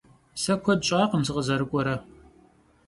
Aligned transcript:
Se 0.41 0.53
kued 0.63 0.81
ş'akhım 0.87 1.21
sıkhızerık'uere. 1.25 1.95